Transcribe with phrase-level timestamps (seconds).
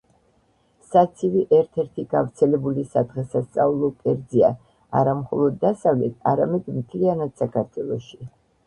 [0.93, 4.53] საცივი ერთ ერთი გავრცელებული სადღესასწაულო კერძია
[5.03, 8.25] არა მხოლოდ დასავლეთ, არამედ მთლიანად საქართველოში.